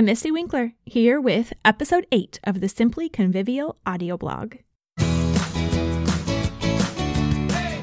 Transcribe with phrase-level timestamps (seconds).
[0.00, 4.54] I'm Mystie Winckler, here with episode 8 of the Simply Convivial audio blog.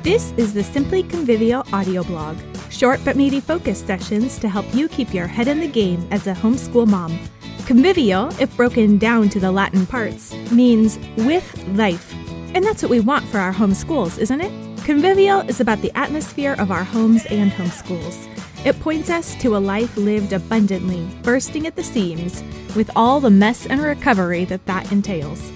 [0.02, 2.36] This is the Simply Convivial audio blog,
[2.72, 6.26] short but meaty focus sessions to help you keep your head in the game as
[6.26, 7.20] a homeschool mom.
[7.68, 12.16] Convivial, if broken down to the Latin parts, means with life.
[12.56, 14.84] And that's what we want for our homeschools, isn't it?
[14.86, 18.37] Convivial is about the atmosphere of our homes and homeschools.
[18.66, 22.44] It points us to a life lived abundantly, bursting at the seams,
[22.76, 25.52] with all the mess and recovery that that entails.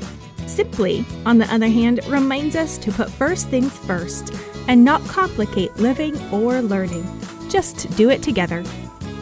[0.46, 4.34] Simply, on the other hand, reminds us to put first things first
[4.68, 7.05] and not complicate living or learning.
[7.50, 8.64] Just do it together.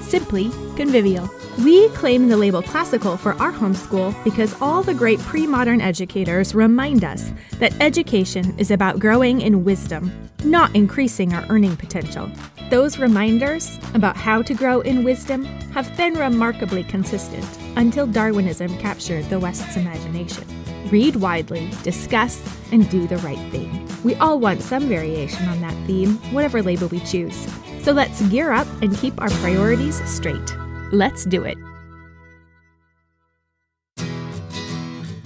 [0.02, 1.30] Simply convivial.
[1.66, 6.56] We claim the label classical for our homeschool because all the great pre modern educators
[6.56, 10.10] remind us that education is about growing in wisdom,
[10.46, 12.32] not increasing our earning potential.
[12.70, 17.46] Those reminders about how to grow in wisdom have been remarkably consistent
[17.76, 20.46] until Darwinism captured the West's imagination.
[20.90, 23.86] Read widely, discuss, and do the right thing.
[24.06, 27.36] We all want some variation on that theme, whatever label we choose.
[27.82, 30.56] So let's gear up and keep our priorities straight.
[30.92, 31.58] Let's do it.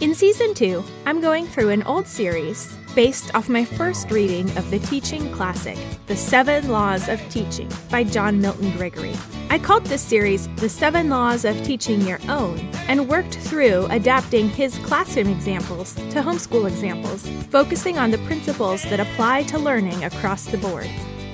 [0.02, 4.70] In season two, I'm going through an old series based off my first reading of
[4.70, 9.16] the teaching classic, The Seven Laws of Teaching by John Milton Gregory.
[9.50, 14.50] I called this series The Seven Laws of Teaching Your Own and worked through adapting
[14.50, 20.46] his classroom examples to homeschool examples, focusing on the principles that apply to learning across
[20.46, 20.90] the board.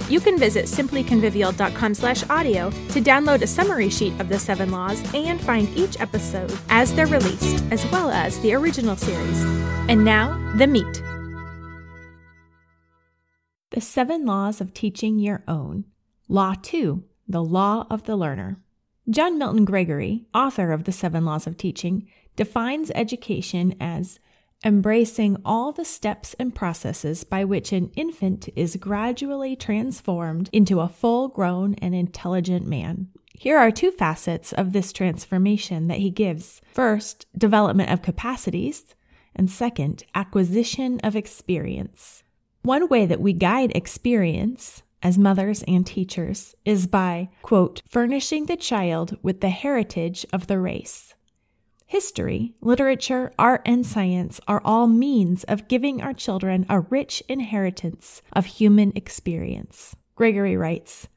[0.10, 5.02] You can visit simplyconvivial.com slash audio to download a summary sheet of the seven laws
[5.14, 9.42] and find each episode as they're released, as well as the original series.
[9.88, 11.04] And now, the meat.
[13.72, 15.86] The Seven Laws of Teaching Your Own.
[16.28, 18.58] Law 2 The Law of the Learner.
[19.08, 24.20] John Milton Gregory, author of The Seven Laws of Teaching, defines education as
[24.64, 30.90] embracing all the steps and processes by which an infant is gradually transformed into a
[30.90, 33.08] full grown and intelligent man.
[33.34, 38.96] Here are two facets of this transformation that he gives first, development of capacities,
[39.34, 42.24] and second, acquisition of experience.
[42.64, 48.58] One way that we guide experience as mothers and teachers is by, quote, furnishing the
[48.58, 51.14] child with the heritage of the race.
[51.90, 58.22] History, literature, art, and science are all means of giving our children a rich inheritance
[58.32, 59.96] of human experience.
[60.16, 61.08] Gregory writes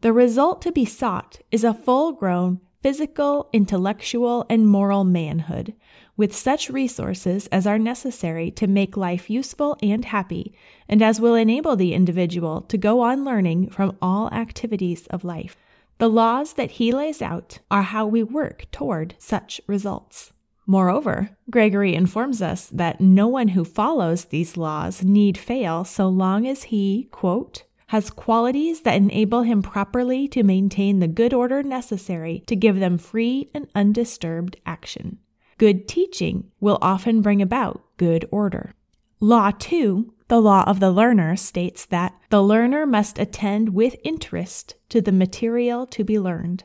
[0.00, 5.74] The result to be sought is a full grown physical, intellectual, and moral manhood,
[6.16, 10.52] with such resources as are necessary to make life useful and happy,
[10.88, 15.56] and as will enable the individual to go on learning from all activities of life.
[15.98, 20.32] The laws that he lays out are how we work toward such results.
[20.66, 26.46] Moreover, Gregory informs us that no one who follows these laws need fail so long
[26.46, 32.42] as he, quote, has qualities that enable him properly to maintain the good order necessary
[32.46, 35.18] to give them free and undisturbed action.
[35.56, 38.74] Good teaching will often bring about good order.
[39.20, 44.74] Law 2 the law of the learner states that the learner must attend with interest
[44.88, 46.64] to the material to be learned.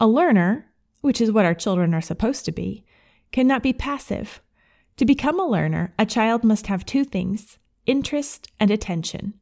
[0.00, 2.84] A learner, which is what our children are supposed to be,
[3.32, 4.40] cannot be passive.
[4.96, 9.34] To become a learner, a child must have two things interest and attention.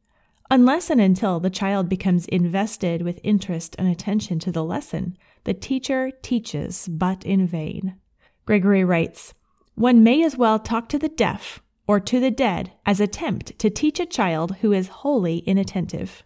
[0.50, 5.54] Unless and until the child becomes invested with interest and attention to the lesson, the
[5.54, 7.96] teacher teaches but in vain.
[8.44, 9.34] Gregory writes,
[9.74, 13.68] One may as well talk to the deaf or to the dead as attempt to
[13.68, 16.22] teach a child who is wholly inattentive.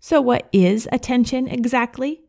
[0.00, 2.22] So, what is attention exactly?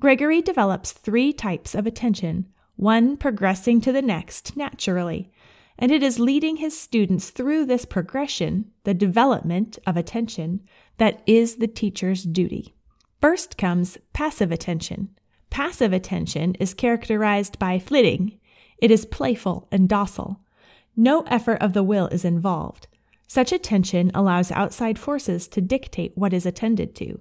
[0.00, 2.46] Gregory develops three types of attention,
[2.76, 5.30] one progressing to the next naturally,
[5.78, 10.62] and it is leading his students through this progression, the development of attention,
[10.96, 12.72] that is the teacher's duty.
[13.20, 15.10] First comes passive attention.
[15.50, 18.40] Passive attention is characterized by flitting.
[18.78, 20.40] It is playful and docile.
[20.96, 22.86] No effort of the will is involved.
[23.26, 27.20] Such attention allows outside forces to dictate what is attended to.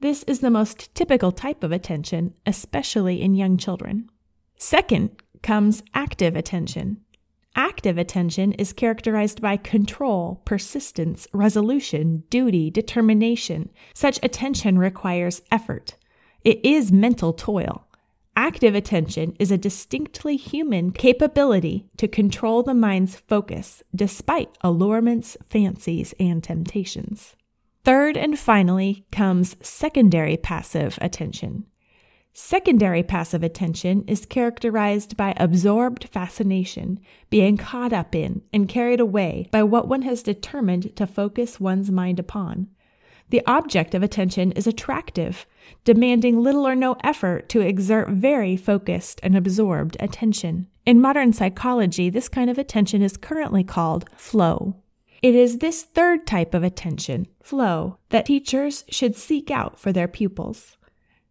[0.00, 4.08] This is the most typical type of attention, especially in young children.
[4.56, 6.98] Second comes active attention.
[7.54, 13.68] Active attention is characterized by control, persistence, resolution, duty, determination.
[13.94, 15.96] Such attention requires effort.
[16.44, 17.86] It is mental toil.
[18.36, 26.14] Active attention is a distinctly human capability to control the mind's focus despite allurements, fancies,
[26.18, 27.36] and temptations.
[27.84, 31.66] Third and finally comes secondary passive attention.
[32.32, 36.98] Secondary passive attention is characterized by absorbed fascination,
[37.28, 41.90] being caught up in and carried away by what one has determined to focus one's
[41.90, 42.68] mind upon.
[43.32, 45.46] The object of attention is attractive,
[45.84, 50.66] demanding little or no effort to exert very focused and absorbed attention.
[50.84, 54.76] In modern psychology, this kind of attention is currently called flow.
[55.22, 60.08] It is this third type of attention, flow, that teachers should seek out for their
[60.08, 60.76] pupils.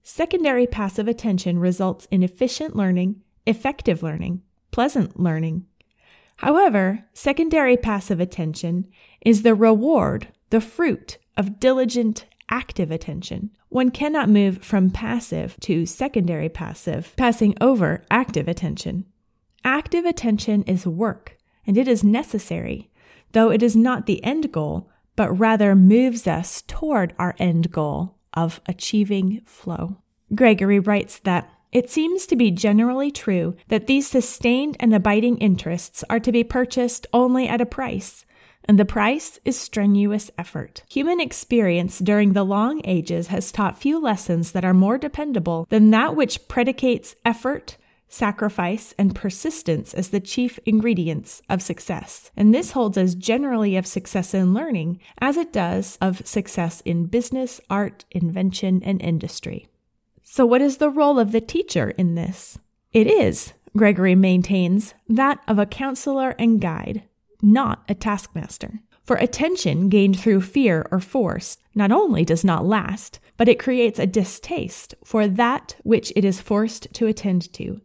[0.02, 5.68] Secondary passive attention results in efficient learning, effective learning, pleasant learning.
[6.38, 8.88] However, secondary passive attention
[9.24, 13.52] is the reward, the fruit of diligent, active attention.
[13.70, 19.06] One cannot move from passive to secondary passive, passing over active attention.
[19.64, 22.90] Active attention is work, and it is necessary,
[23.32, 28.16] though it is not the end goal, but rather moves us toward our end goal
[28.34, 29.98] of achieving flow.
[30.34, 36.04] Gregory writes that it seems to be generally true that these sustained and abiding interests
[36.10, 38.26] are to be purchased only at a price,
[38.66, 40.84] and the price is strenuous effort.
[40.90, 45.92] Human experience during the long ages has taught few lessons that are more dependable than
[45.92, 47.78] that which predicates effort,
[48.08, 52.30] sacrifice, and persistence as the chief ingredients of success.
[52.36, 57.06] And this holds as generally of success in learning as it does of success in
[57.06, 59.68] business, art, invention, and industry.
[60.24, 62.58] So, what is the role of the teacher in this?
[62.94, 67.04] It is, Gregory maintains, that of a counselor and guide,
[67.42, 68.80] not a taskmaster.
[69.04, 74.00] For attention gained through fear or force not only does not last, but it creates
[74.00, 77.82] a distaste for that which it is forced to attend to,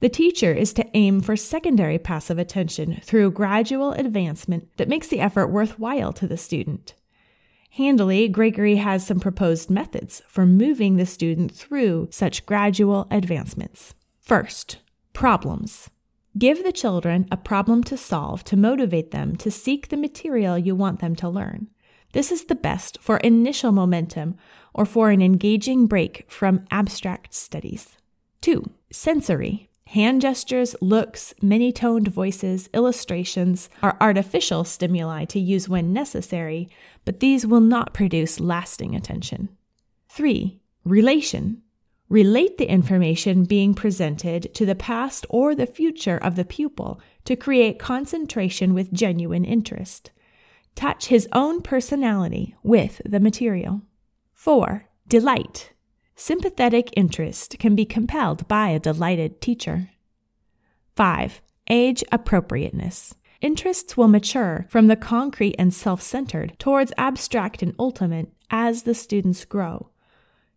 [0.00, 5.20] the teacher is to aim for secondary passive attention through gradual advancement that makes the
[5.20, 6.94] effort worthwhile to the student.
[7.72, 13.94] Handily, Gregory has some proposed methods for moving the student through such gradual advancements.
[14.18, 14.78] First,
[15.12, 15.90] problems.
[16.38, 20.76] Give the children a problem to solve to motivate them to seek the material you
[20.76, 21.68] want them to learn.
[22.12, 24.36] This is the best for initial momentum
[24.72, 27.96] or for an engaging break from abstract studies.
[28.42, 28.70] 2.
[28.92, 29.68] Sensory.
[29.86, 36.68] Hand gestures, looks, many toned voices, illustrations are artificial stimuli to use when necessary,
[37.04, 39.48] but these will not produce lasting attention.
[40.10, 40.60] 3.
[40.84, 41.62] Relation.
[42.10, 47.36] Relate the information being presented to the past or the future of the pupil to
[47.36, 50.10] create concentration with genuine interest.
[50.74, 53.82] Touch his own personality with the material.
[54.34, 54.86] 4.
[55.06, 55.70] Delight.
[56.16, 59.90] Sympathetic interest can be compelled by a delighted teacher.
[60.96, 61.40] 5.
[61.68, 63.14] Age appropriateness.
[63.40, 68.94] Interests will mature from the concrete and self centered towards abstract and ultimate as the
[68.94, 69.90] students grow.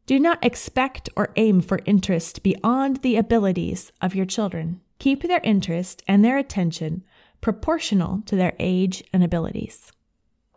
[0.06, 4.82] Do not expect or aim for interest beyond the abilities of your children.
[5.00, 7.04] Keep their interest and their attention
[7.40, 9.92] proportional to their age and abilities.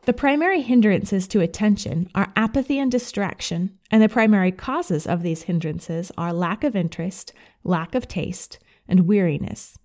[0.05, 5.43] The primary hindrances to attention are apathy and distraction, and the primary causes of these
[5.43, 7.33] hindrances are lack of interest,
[7.65, 9.79] lack of taste, and weariness.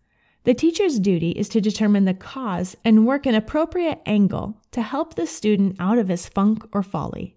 [0.44, 5.16] The teacher's duty is to determine the cause and work an appropriate angle to help
[5.16, 7.36] the student out of his funk or folly.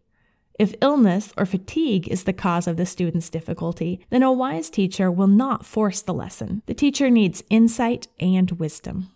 [0.59, 5.11] If illness or fatigue is the cause of the student's difficulty, then a wise teacher
[5.11, 6.63] will not force the lesson.
[6.67, 9.11] The teacher needs insight and wisdom.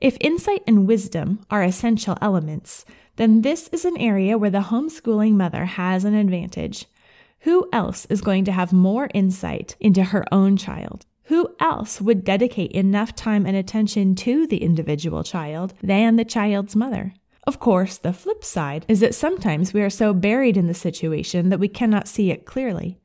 [0.00, 2.84] If insight and wisdom are essential elements,
[3.16, 6.86] then this is an area where the homeschooling mother has an advantage.
[7.40, 11.06] Who else is going to have more insight into her own child?
[11.24, 16.76] Who else would dedicate enough time and attention to the individual child than the child's
[16.76, 17.14] mother?
[17.46, 21.50] Of course, the flip side is that sometimes we are so buried in the situation
[21.50, 22.98] that we cannot see it clearly.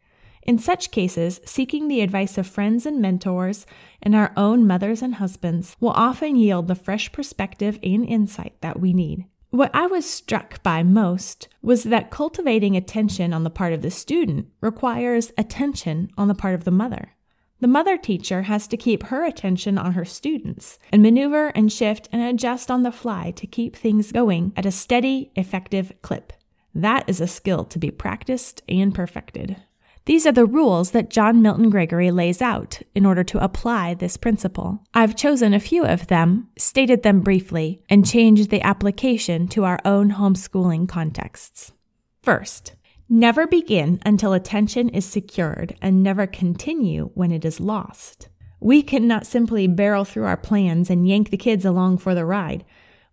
[0.43, 3.65] In such cases, seeking the advice of friends and mentors
[4.01, 8.79] and our own mothers and husbands will often yield the fresh perspective and insight that
[8.79, 9.25] we need.
[9.51, 13.91] What I was struck by most was that cultivating attention on the part of the
[13.91, 17.15] student requires attention on the part of the mother.
[17.61, 22.07] The mother teacher has to keep her attention on her students and maneuver and shift
[22.11, 26.31] and adjust on the fly to keep things going at a steady, effective clip.
[26.73, 29.57] That is a skill to be practiced and perfected.
[30.05, 34.15] These are the rules that John Milton Gregory lays out in order to apply this
[34.15, 34.79] principle.
[34.93, 39.79] I've chosen a few of them, stated them briefly, and changed the application to our
[39.83, 41.73] own homeschooling contexts.
[42.23, 42.73] First,
[43.09, 48.29] never begin until attention is secured and never continue when it is lost.
[48.59, 52.63] We cannot simply barrel through our plans and yank the kids along for the ride.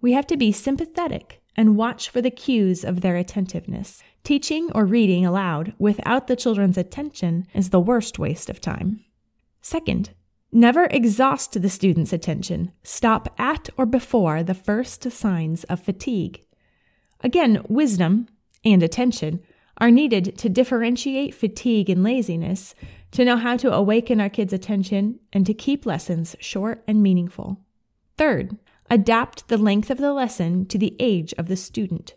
[0.00, 4.02] We have to be sympathetic and watch for the cues of their attentiveness.
[4.22, 9.04] Teaching or reading aloud without the children's attention is the worst waste of time.
[9.62, 10.10] Second,
[10.52, 12.72] never exhaust the student's attention.
[12.82, 16.42] Stop at or before the first signs of fatigue.
[17.20, 18.28] Again, wisdom
[18.64, 19.40] and attention
[19.78, 22.74] are needed to differentiate fatigue and laziness,
[23.12, 27.60] to know how to awaken our kids' attention, and to keep lessons short and meaningful.
[28.16, 28.56] Third,
[28.90, 32.14] adapt the length of the lesson to the age of the student.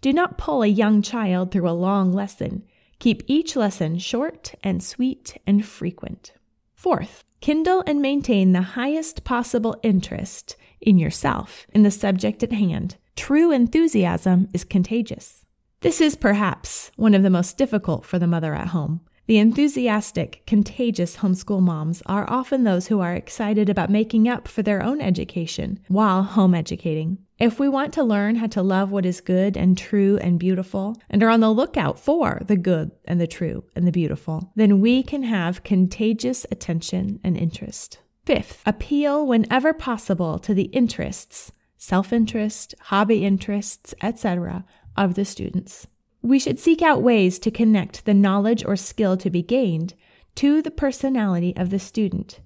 [0.00, 2.64] Do not pull a young child through a long lesson.
[2.98, 6.32] Keep each lesson short and sweet and frequent.
[6.74, 12.96] Fourth, kindle and maintain the highest possible interest in yourself, in the subject at hand.
[13.16, 15.39] True enthusiasm is contagious.
[15.82, 19.00] This is perhaps one of the most difficult for the mother at home.
[19.26, 24.60] The enthusiastic, contagious homeschool moms are often those who are excited about making up for
[24.60, 27.16] their own education while home educating.
[27.38, 31.00] If we want to learn how to love what is good and true and beautiful,
[31.08, 34.82] and are on the lookout for the good and the true and the beautiful, then
[34.82, 38.00] we can have contagious attention and interest.
[38.26, 44.66] Fifth, appeal whenever possible to the interests, self interest, hobby interests, etc.,
[44.96, 45.86] of the students.
[46.22, 49.94] We should seek out ways to connect the knowledge or skill to be gained
[50.36, 52.40] to the personality of the student.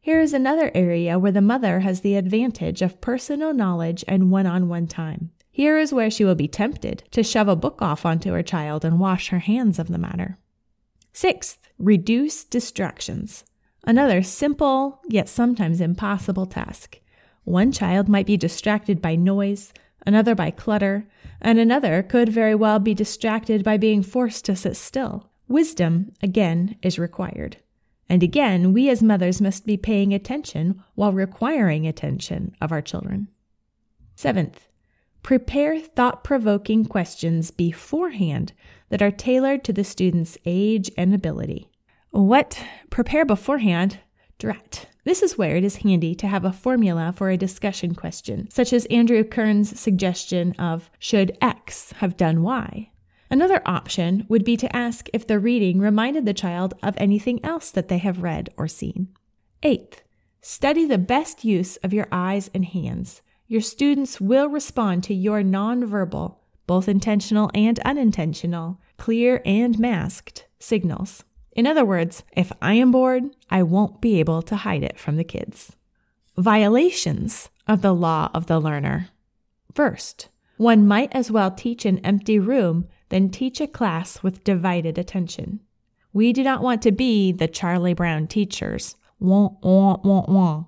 [0.00, 4.46] Here is another area where the mother has the advantage of personal knowledge and one
[4.46, 5.30] on one time.
[5.50, 8.84] Here is where she will be tempted to shove a book off onto her child
[8.84, 10.38] and wash her hands of the matter.
[11.12, 13.44] Sixth, reduce distractions.
[13.84, 17.00] Another simple, yet sometimes impossible task.
[17.44, 19.72] One child might be distracted by noise,
[20.06, 21.08] another by clutter,
[21.40, 25.30] and another could very well be distracted by being forced to sit still.
[25.48, 27.56] Wisdom, again, is required.
[28.08, 33.28] And again, we as mothers must be paying attention while requiring attention of our children.
[34.16, 34.68] Seventh,
[35.22, 38.52] prepare thought provoking questions beforehand
[38.88, 41.70] that are tailored to the student's age and ability.
[42.10, 42.62] What?
[42.90, 44.00] Prepare beforehand?
[44.40, 44.86] Drat.
[45.04, 48.72] This is where it is handy to have a formula for a discussion question, such
[48.72, 52.90] as Andrew Kern's suggestion of should X have done Y?
[53.30, 57.70] Another option would be to ask if the reading reminded the child of anything else
[57.70, 59.08] that they have read or seen.
[59.62, 60.02] Eighth,
[60.40, 63.22] study the best use of your eyes and hands.
[63.46, 71.24] Your students will respond to your nonverbal, both intentional and unintentional, clear and masked signals.
[71.52, 75.16] In other words, if I am bored, I won't be able to hide it from
[75.16, 75.76] the kids.
[76.36, 79.08] Violations of the law of the learner.
[79.74, 84.98] First, one might as well teach an empty room than teach a class with divided
[84.98, 85.60] attention.
[86.12, 88.96] We do not want to be the Charlie Brown teachers.
[89.18, 90.64] Wah, wah, wah, wah.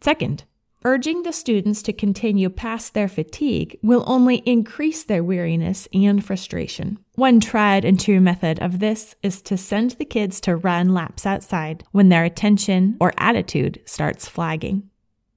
[0.00, 0.44] Second,
[0.84, 6.98] Urging the students to continue past their fatigue will only increase their weariness and frustration.
[7.16, 11.26] One tried and true method of this is to send the kids to run laps
[11.26, 14.88] outside when their attention or attitude starts flagging.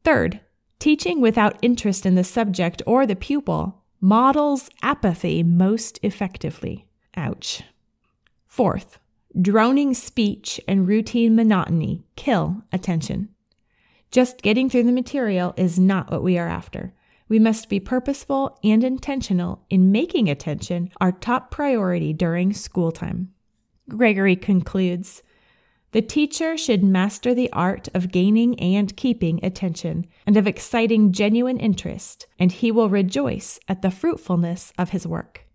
[0.04, 0.42] Third,
[0.78, 6.86] teaching without interest in the subject or the pupil models apathy most effectively.
[7.18, 7.64] Ouch.
[8.46, 9.00] Fourth,
[9.40, 13.30] droning speech and routine monotony kill attention.
[14.12, 16.94] Just getting through the material is not what we are after.
[17.30, 23.32] We must be purposeful and intentional in making attention our top priority during school time.
[23.88, 25.24] Gregory concludes
[25.94, 31.58] The teacher should master the art of gaining and keeping attention and of exciting genuine
[31.58, 35.46] interest, and he will rejoice at the fruitfulness of his work.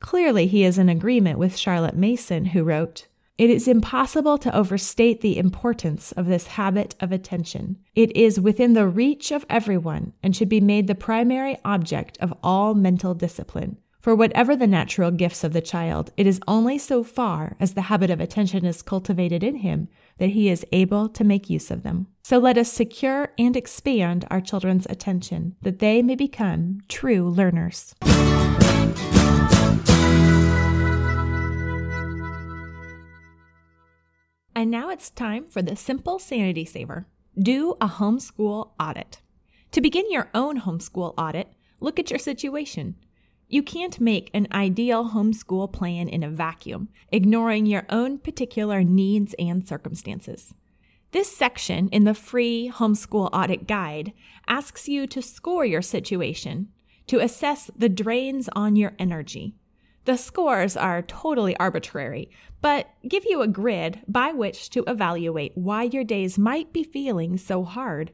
[0.00, 3.07] Clearly, he is in agreement with Charlotte Mason, who wrote,
[3.38, 7.78] it is impossible to overstate the importance of this habit of attention.
[7.94, 12.34] It is within the reach of everyone and should be made the primary object of
[12.42, 13.78] all mental discipline.
[14.00, 17.82] For whatever the natural gifts of the child, it is only so far as the
[17.82, 21.84] habit of attention is cultivated in him that he is able to make use of
[21.84, 22.08] them.
[22.24, 27.94] So let us secure and expand our children's attention, that they may become true learners.
[34.58, 37.06] And now it's time for the simple sanity saver.
[37.40, 39.20] Do a homeschool audit.
[39.70, 42.96] To begin your own homeschool audit, look at your situation.
[43.46, 49.32] You can't make an ideal homeschool plan in a vacuum, ignoring your own particular needs
[49.38, 50.52] and circumstances.
[51.12, 54.12] This section in the free homeschool audit guide
[54.48, 56.70] asks you to score your situation,
[57.06, 59.54] to assess the drains on your energy,
[60.08, 62.30] the scores are totally arbitrary,
[62.62, 67.36] but give you a grid by which to evaluate why your days might be feeling
[67.36, 68.10] so hard.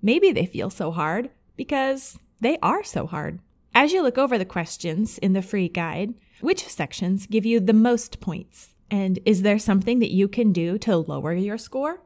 [0.00, 3.40] Maybe they feel so hard because they are so hard.
[3.74, 7.72] As you look over the questions in the free guide, which sections give you the
[7.72, 8.76] most points?
[8.88, 12.04] And is there something that you can do to lower your score?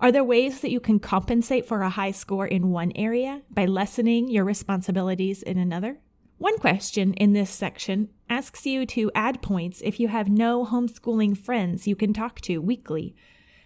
[0.00, 3.64] Are there ways that you can compensate for a high score in one area by
[3.64, 5.96] lessening your responsibilities in another?
[6.38, 11.36] One question in this section asks you to add points if you have no homeschooling
[11.38, 13.16] friends you can talk to weekly.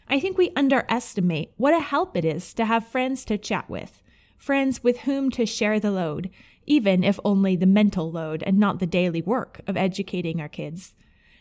[0.06, 4.04] I think we underestimate what a help it is to have friends to chat with,
[4.38, 6.30] friends with whom to share the load,
[6.64, 10.94] even if only the mental load and not the daily work of educating our kids.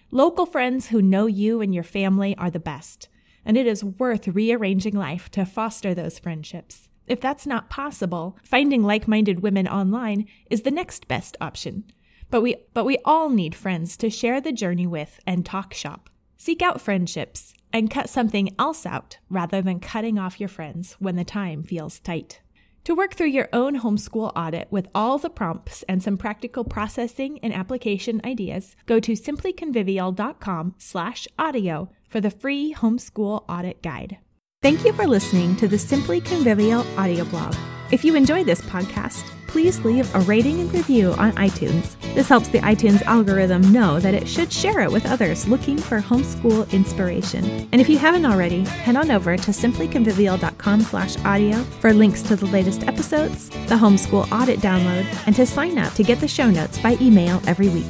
[0.10, 3.08] Local friends who know you and your family are the best
[3.46, 6.88] and it is worth rearranging life to foster those friendships.
[7.08, 11.86] If that's not possible, finding like-minded women online is the next best option.
[12.30, 16.10] But we but we all need friends to share the journey with and talk shop.
[16.38, 21.16] Seek out friendships and cut something else out rather than cutting off your friends when
[21.16, 22.42] the time feels tight.
[22.86, 27.40] To work through your own homeschool audit with all the prompts and some practical processing
[27.44, 34.18] and application ideas, go to simplyconvivial.com/audio for the free homeschool audit guide.
[34.62, 37.56] Thank you for listening to the Simply Convivial audio blog.
[37.92, 42.00] If you enjoy this podcast, please leave a rating and review on iTunes.
[42.14, 46.00] This helps the iTunes algorithm know that it should share it with others looking for
[46.00, 47.68] homeschool inspiration.
[47.72, 52.36] And if you haven't already, head on over to simplyconvivial.com slash audio for links to
[52.36, 56.50] the latest episodes, the homeschool audit download, and to sign up to get the show
[56.50, 57.88] notes by email every week.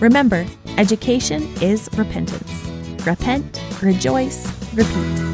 [0.00, 2.69] Remember, education is repentance.
[3.06, 5.29] Repent, rejoice, repeat.